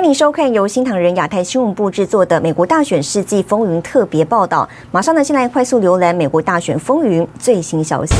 [0.00, 4.66] 欢迎收看由新唐人亚太新闻部制作的《美国大选世纪风云》特别报道。
[4.90, 8.14] 马上呢，先来快速浏览美国大选风云最新消息。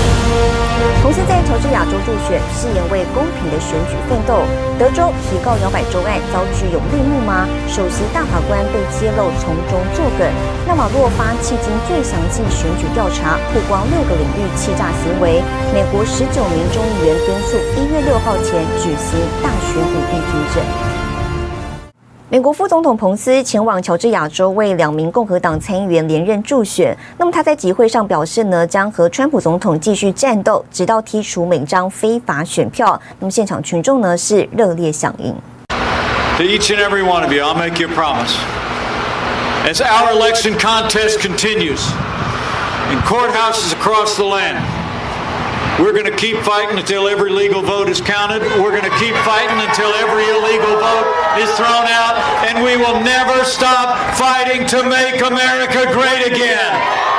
[1.01, 4.45] 同时在乔治亚州助选，誓言为公平的选举奋斗。
[4.77, 7.49] 德州提告摇摆州案遭拒有内幕吗？
[7.65, 10.29] 首席大法官被揭露从中作梗。
[10.69, 15.41] 纳瓦洛发迄今最详细选举调查，曝光六个领域欺诈行为。
[15.73, 21.00] 美国十九名众议员敦促一月六号前举行大选舞弊听证。
[22.33, 26.97] 美国副总统彭斯前往乔治亚州为两名共和党参议员连任助选。
[27.19, 33.01] 那么他在集会上表示呢，将和川普总统继续战斗，直到剔除每张非法选票。
[33.19, 35.35] 那么现场群众呢是热烈响应。
[36.39, 38.31] To each and every one of you, I'll make you a promise.
[39.67, 41.83] As our election contest continues
[42.93, 44.80] in courthouses across the land.
[45.81, 48.43] We're going to keep fighting until every legal vote is counted.
[48.61, 51.09] We're going to keep fighting until every illegal vote
[51.41, 52.21] is thrown out.
[52.45, 57.10] And we will never stop fighting to make America great again.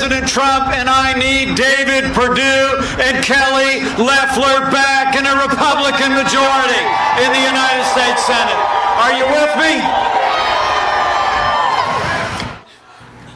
[0.00, 6.80] President Trump and I need David Perdue and Kelly Leffler back in a Republican majority
[7.20, 8.56] in the United States Senate.
[8.96, 9.82] Are you with me?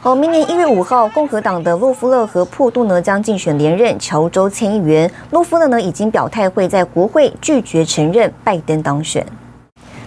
[0.01, 5.11] 好，明年一月五号，共和党的洛夫勒和珀杜呢将竞选连任乔州参议员。
[5.29, 9.23] 洛夫勒呢已经表态会在国会拒绝承认拜登当选。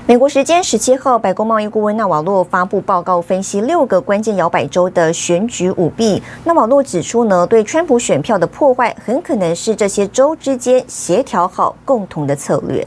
[0.08, 6.22] 美国时间十七号，白宫贸易顾问纳瓦洛发布报告，分析六个关键摇摆州的选举舞弊。
[6.46, 12.82] 纳瓦洛指出呢，对川普选票的破坏，很可能是这些州之间协调好共同的策略。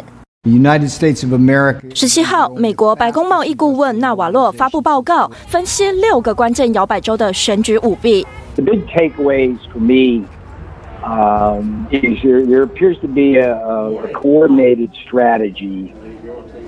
[0.50, 1.96] United States of America。
[1.96, 8.26] 十七号，美国白宫贸易顾问纳瓦洛发布报告，分析六个关键摇摆州的选举舞弊。
[8.56, 10.26] The big takeaways for me,
[11.04, 15.92] um, is there, there appears to be a, a coordinated strategy.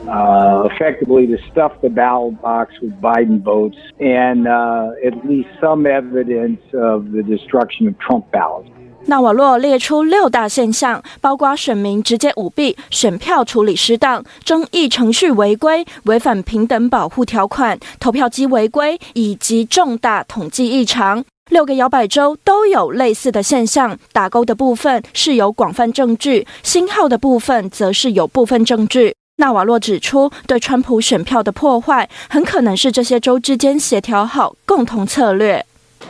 [0.06, 5.88] Uh, effectively to stuff the ballot box with Biden votes and uh, at least some
[5.88, 8.68] evidence of the destruction of Trump ballots.
[9.06, 21.24] 纳瓦洛列出六大现象，包括选民直接舞弊、选票处理失当、争议程序违规、违反平等保护条款、投票机违规以及重大统计异常。
[21.50, 29.16] 六个摇摆州都有类似的现象，打勾的部分是有广泛证据，星号的部分则是有部分证据。
[29.36, 35.64] 纳瓦洛指出，对川普选票的破坏很可能是这些州之间协调好共同策略。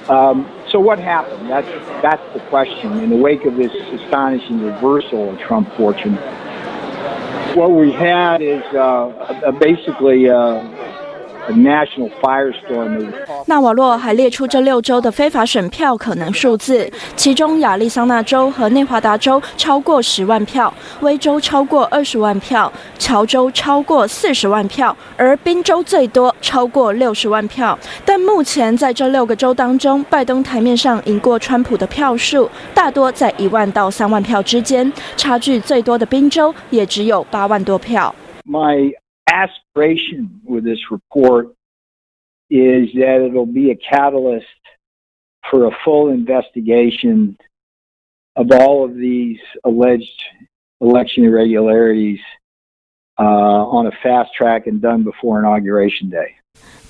[0.08, 1.48] Um, so what happened?
[1.48, 1.66] That's
[2.02, 3.02] that's the question.
[3.02, 6.16] In the wake of this astonishing reversal of Trump fortune,
[7.54, 9.10] what we had is uh,
[9.58, 10.30] basically.
[10.30, 10.71] Uh, National firestorm.
[13.45, 27.77] 纳瓦洛还列出这六州的非法选票可能数字，其中亚利桑那州和内华达州超过十万票，威州超过二十万票，乔州超过四十万票，而宾州最多超过六十万票。
[28.05, 38.15] 但目前在这六个州当中，拜登台面上赢过川普的票数大多在一万到三万票之间，差距最多的宾州也只有八万多票。
[38.45, 38.93] My
[39.73, 41.47] aspiration with this report
[42.49, 44.45] is that it'll be a catalyst
[45.49, 47.37] for a full investigation
[48.35, 50.23] of all of these alleged
[50.81, 52.19] election irregularities
[53.19, 56.35] uh, on a fast track and done before Inauguration Day.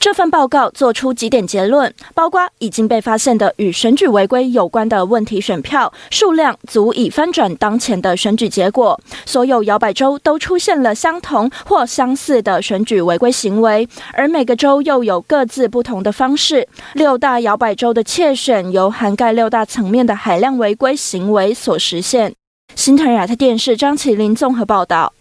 [0.04, 9.00] 这份报告做出几点结论，包括已经被发现的与选举违规有关的问题选票数量足以翻转当前的选举结果。
[9.26, 16.68] 所有摇摆州都出现了相同或相似的选举违规行为，而每个州又有各自不同的方式。
[16.96, 22.34] 六大摇摆州的窃选由涵盖六大层面的海量违规行为所实现。
[22.76, 25.14] 新唐亚太电视张启麟综合报道。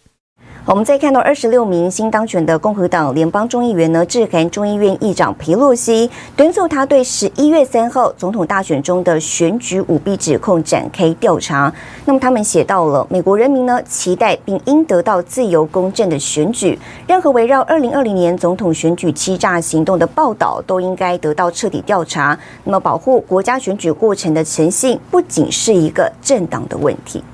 [0.65, 11.73] 我们再看到二十六名新当选的共和党联邦众议员呢，致函众议院议长皮洛西，敦促他对十一月三号总统大选中的选举舞弊指控展开调查。
[12.05, 16.79] 那么他们写到了，美国人民呢期待并应得到自由公正的选举，
[17.09, 22.39] 任何围绕二零二零年总统选举欺诈行动的报道都应该得到彻底调查。
[22.63, 27.25] 那么保护国家选举过程的诚信，不仅是一个政党的问题。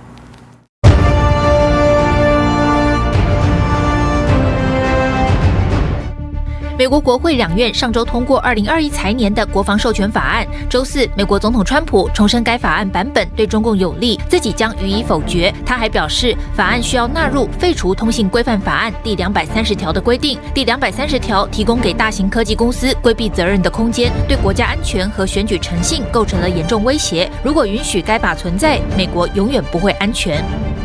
[6.88, 10.46] 美国国会两院上周通过二零二一财年的国防授权法案。
[10.70, 15.52] 周四，美国总统川普重申该法案版本对中共有利，自己将予以否决。
[15.67, 20.38] 他还表示，法案需要纳入废除通信规范法案第两百三十条的规定。
[20.55, 27.31] 第两百三十条提供给大型科技公司规避责任的空间，对国家安全和选举诚信构成了严重威胁。
[27.44, 30.43] 如果允许该法存在，美国永远不会安全。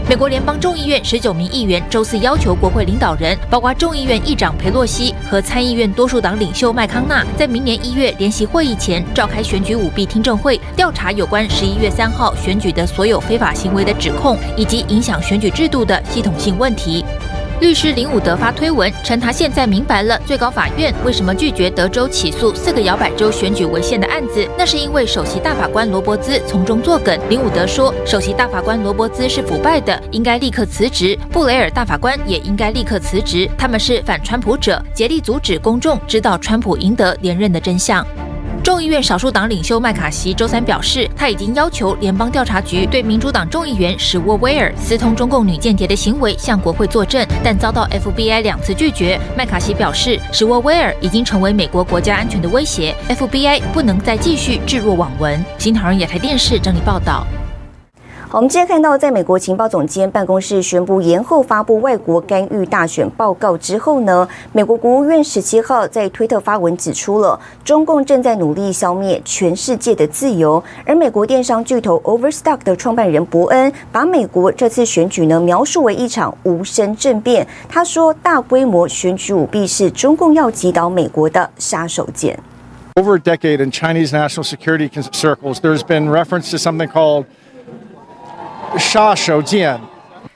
[0.10, 17.06] 美国联邦众议院十九名议员周四要求国会领导人，包括众议院议长佩洛西和参议院多数党领袖麦康纳，在明年一月联席会议前召开选举舞弊听证会，调查有关十一月三号选举的所有非法行为的指控，以及影响选举制度的系统性问题。
[17.64, 27.18] 律师林伍德发推文称，他现在明白了最高法院为什么拒绝德州起诉四个摇摆州选举违宪的案子，那是因为首席大法官罗伯兹从中作梗。
[27.30, 38.06] 林伍德说，首席大法官罗伯兹是腐败的，应该立刻辞职；布雷尔大法官也应该立刻辞职，他们是反川普者，竭力阻止公众知道川普赢得连任的真相。
[38.74, 49.22] 众议院少数党领袖麦卡锡周三表示，他已经要求联邦调查局对民主党众议员史沃威尔私通中共女间谍的行为向国会作证，但遭到 FBI 两次拒绝。
[49.38, 55.46] 麦卡锡表示，史沃威尔已经成为美国国家安全的威胁，FBI 不能再继续置若罔闻。
[55.60, 57.28] 新唐人亚太电视整理报道。
[58.34, 70.62] 我们今天看到，在美国情报总监办公室宣布延后发布外国干预大选报告之后呢，美国国务院十七号在推特发文指出了中共正在努力消灭全世界的自由。
[70.84, 77.48] 而美国电商巨头 Overstock 的创办人伯恩把美国这次选举呢描述为一场无声政变。
[77.70, 82.36] 他说，大规模选举舞弊是中共要击倒美国的杀手锏。
[82.96, 87.26] Over a decade in Chinese national security circles, there's been reference to something called
[88.78, 89.80] 杀手锏。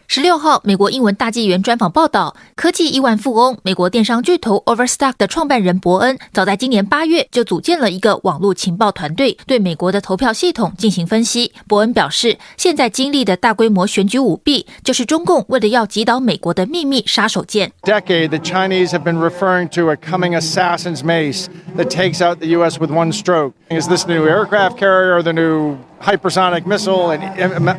[0.10, 11.52] 十六号，美国英文大纪元专访报道，科技亿万富翁、美国电商巨头 Overstock 的创办人伯恩，早在今年八月就组建了一个网络情报团队，对美国的投票系统进行分析。
[11.68, 17.70] 伯恩表示，现在经历的大规模选举舞弊，就是中共为了要击倒美国的秘密杀手锏。
[17.84, 22.80] Decade, the Chinese have been referring to a coming assassin's mace that takes out the U.S.
[22.80, 23.52] with one stroke.
[23.70, 27.22] Is this the new aircraft carrier or the new hypersonic missile and,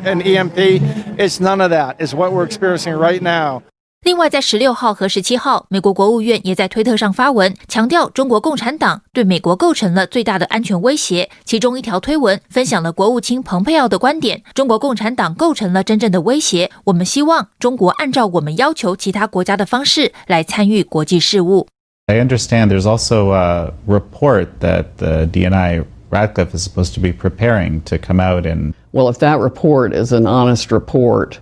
[0.05, 0.81] and EMP?
[1.17, 1.95] It's none of that.
[1.99, 3.61] It's what we're experiencing right now.
[4.05, 11.29] 另外，在十六号和十七号，美国国务院也在推特上发文，强调中国共产党对美国构成了最大的安全威胁。
[11.43, 16.71] 其中一条推文分享了国务卿蓬佩奥的观点：中国共产党构成了真正的威胁。
[16.85, 21.67] 我们希望中国按照我们要求其他国家的方式来参与国际事务。
[22.05, 27.97] I understand there's also a report that the DNI Radcliffe is supposed to be preparing to
[27.97, 28.73] come out and.
[28.91, 31.39] Well, if that report is an honest report,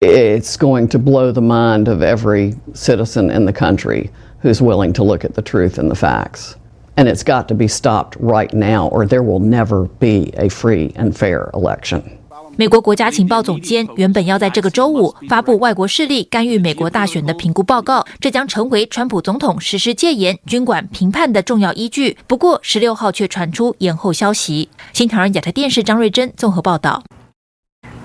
[0.00, 5.04] it's going to blow the mind of every citizen in the country who's willing to
[5.04, 6.56] look at the truth and the facts.
[6.96, 10.92] And it's got to be stopped right now, or there will never be a free
[10.96, 12.18] and fair election.
[12.56, 22.16] 美国国家情报总监原本要在这个周五发布外国势力干预美国大选的评估报告，这将成为川普总统实施戒严、军管评判的重要依据。
[22.26, 24.68] 不过，十六号却传出延后消息。
[24.92, 27.02] 新唐人亚太电视张瑞珍综合报道。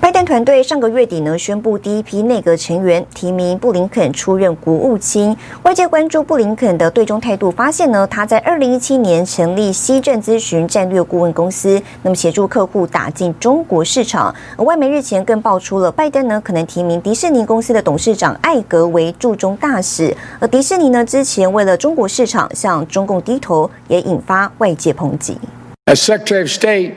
[0.07, 5.35] 拜登团队上个月底呢，宣布第一批内阁成员提名布林肯出任国务卿。
[5.63, 14.33] 外界关注布林肯的对中态度，发现呢，他在二零一七年成立西政咨询战略顾问公司，那么协助客户打进中国市场。
[14.55, 20.15] 而外媒日前更爆出了拜登呢，可能提名迪士尼公司的董事长艾格为驻中大使。
[20.39, 25.37] 而迪士尼呢，之前为了中国市场向中共低头，也引发外界抨击。
[25.85, 26.93] As Secretary of State.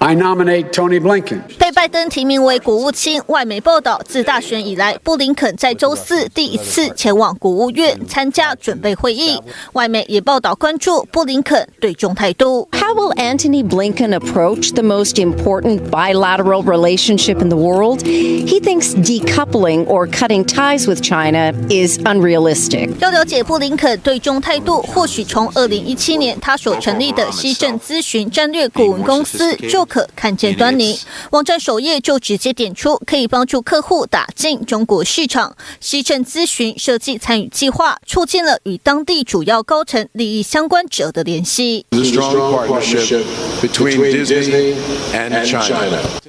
[0.00, 1.40] I nominate Tony Blinken.
[1.78, 9.40] 被拜登提名为国务卿，外媒报道，自大选以来，布林肯在周四第一次前往国务院参加准备会议。
[9.74, 12.68] 外媒也报道关注布林肯对中态度。
[12.72, 18.02] How will Antony Blinken approach the most important bilateral relationship in the world?
[18.02, 22.90] He thinks decoupling or cutting ties with China is unrealistic.
[22.98, 29.86] 要了解布林肯对中态度，或许从二零一七年他所成立的西政咨询战略顾问公司就。
[29.88, 30.98] 可看见端倪，
[31.30, 35.54] 网站首页就直接点出可以帮助客户打进中国市场。
[35.80, 41.84] 西镇咨询设计参与计划，促进了与当地主要高层利益相关者的联系。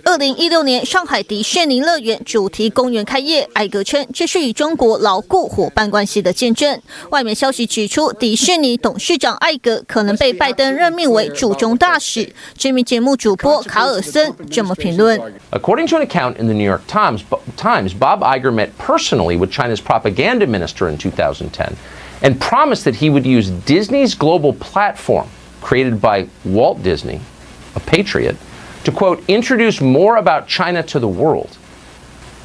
[0.05, 6.81] 二零一六年上海迪士尼乐园主题公园开业，艾格称这是与中国牢固伙伴关系的见证。
[7.11, 12.33] 外媒消息指出，迪士尼董事长艾格可能被拜登任命为驻中大使。
[12.57, 15.19] 知名节目主播卡尔森这么评论：
[15.51, 17.23] According to an account in the New York Times,
[17.57, 21.73] Times, Bob Iger met personally with China's propaganda minister in 2010
[22.23, 25.27] and promised that he would use Disney's global platform,
[25.61, 27.21] created by Walt Disney,
[27.75, 28.37] a patriot.
[28.84, 31.58] to quote, introduce more about China to the world.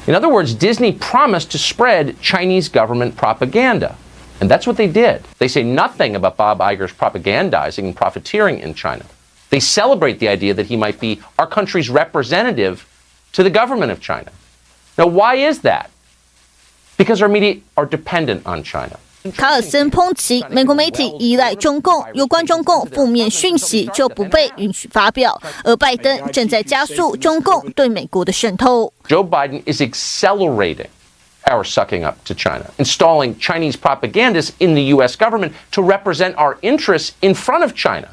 [0.07, 3.97] In other words, Disney promised to spread Chinese government propaganda.
[4.41, 5.23] And that's what they did.
[5.39, 9.05] They say nothing about Bob Iger's propagandizing and profiteering in China.
[9.49, 12.87] They celebrate the idea that he might be our country's representative
[13.33, 14.31] to the government of China.
[14.97, 15.89] Now, why is that?
[16.97, 18.99] Because our media are dependent on China.
[19.36, 28.90] 卡尔森抨击美国媒体依赖中共，有关中共负面讯息就不被允许发表，而拜登正在加速中共对美国的渗透。
[29.06, 30.86] Joe Biden is accelerating
[31.44, 35.16] our sucking up to China, installing Chinese propagandists in the U.S.
[35.16, 38.08] government to represent our interests in front of China.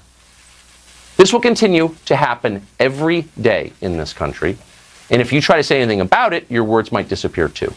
[1.15, 4.58] This will continue to happen every day in this country.
[5.10, 7.72] And if you try to say anything about it, your words might disappear too.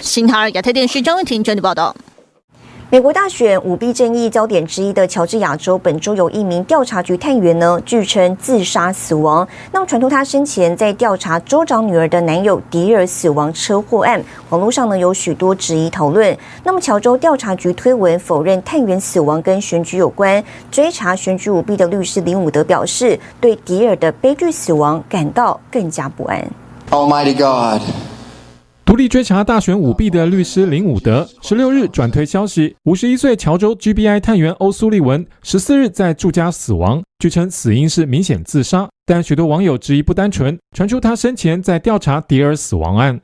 [0.00, 1.94] 新唐人亚太电视张文婷整理报道。
[2.91, 9.47] 美国大选舞弊争议焦点之一的乔治亚州，本周有一名调查局探员呢，据称自杀死亡。
[9.71, 16.37] 那么传出他生前在调查州长女儿的男友迪尔死亡车祸案，网络上呢有许多质疑讨论。
[16.65, 20.43] 那么乔州调查局推文否认探员死亡跟选举有关。
[20.69, 26.45] 追查选举舞弊的律师林伍德表示，对迪尔的悲剧死亡感到更加不安。
[26.89, 28.10] Almighty God。
[28.83, 43.21] 独立追查大选舞弊的律师林伍德，十六日转推消息，五十一岁乔州 GBI 探员欧苏利文十四日在住家死亡，据称死因是明显自杀，但许多网友质疑不单纯，传出他生前在调查迪尔死亡案。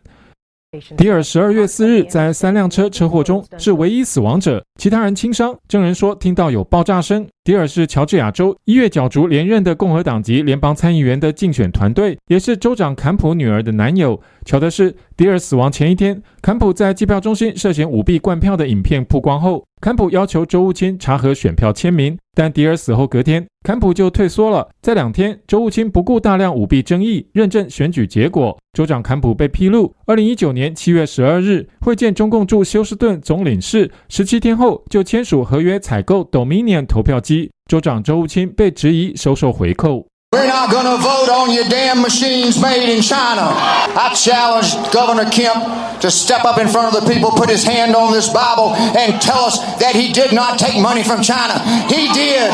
[0.98, 5.56] 迪尔十二月四日在三辆车车祸中是唯一死亡者，其他人轻伤。
[5.68, 7.26] 证人说听到有爆炸声。
[7.48, 14.20] 迪尔是乔治亚州一月角逐连任的共和党籍联邦参议员的竞选团队，也是州长坎普女儿的男友。
[14.44, 24.68] 巧的是，迪尔死亡前一天，坎普在计票中心涉嫌舞弊灌票的影片曝光后，坎普要求州务卿查核选票签名，但迪尔死后隔天，坎普就退缩了。
[24.82, 28.58] 在两天，州务卿不顾大量舞弊争议，认证选举结果。
[28.74, 37.37] 州长坎普被披露，二零一九年七月十二日会见中共驻休斯顿总领事，十七天后就签署合约采购 Dominion 投票机。
[37.69, 40.04] 州长州务卿被质疑收受回扣。
[40.33, 43.52] We're not gonna vote on your damn machines made in China.
[43.95, 47.95] I challenge Governor Kemp to step up in front of the people, put his hand
[47.95, 51.61] on this Bible, and tell us that he did not take money from China.
[51.87, 52.49] He did.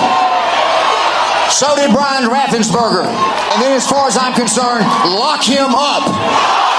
[1.51, 3.07] So did Brian Raffensperger.
[3.07, 4.85] And then, as far as I'm concerned,
[5.15, 6.72] lock him up.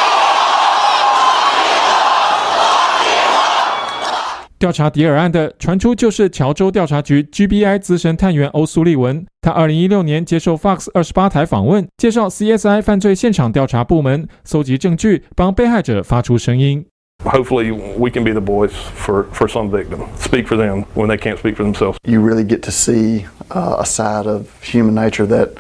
[4.58, 9.26] 调查迪尔案的传出就是乔州调查局 GBI 资深探员欧苏利文。
[9.42, 16.87] 他二零一六年接受 Fox 二十八台访问，介绍 CSI 犯罪现场调查部门搜集证据，帮被害者发出声音。
[17.25, 21.37] Hopefully, we can be the voice for for some victim, speak for them when they can't
[21.37, 21.96] speak for themselves.
[22.04, 25.50] You really get to see a side of human nature that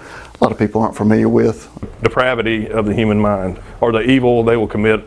[0.40, 1.68] a lot of people aren't familiar with.
[2.02, 5.00] Depravity of the human mind, or the evil they will commit.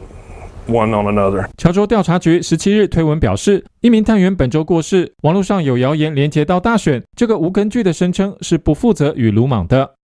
[0.67, 1.47] One on another。
[1.57, 9.95] 乔州调查局十七日推文表示，一名探员本周过世，网络上有谣言连接到大选，这个无根据的声称是不负责与鲁莽的。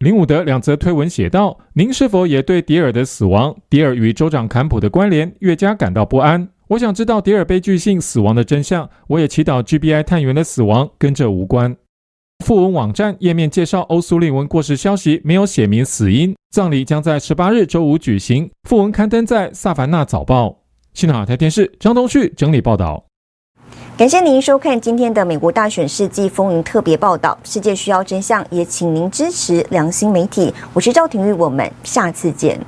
[0.00, 6.48] 林伍德两则推文写道：“您是否也对迪尔的死亡、迪尔与州长坎普的关联越加感到不安？
[6.68, 8.88] 我想知道迪尔悲剧性死亡的真相。
[9.08, 11.76] 我也祈祷 GBI 探员的死亡跟这无关。”
[12.44, 18.50] 富文网站页面介绍，欧苏利文过世消息没有写明死因，葬礼将在十八日周五举行。
[18.68, 20.56] 富文刊登在萨凡纳早报。
[20.94, 23.04] 新唐人亚太电视张东旭整理报道。
[23.98, 27.36] 感谢您收看今天的美国大选世纪风云特别报道。
[27.44, 30.54] 世界需要真相，也请您支持良心媒体。
[30.72, 32.58] 我是赵廷玉，我们下次见。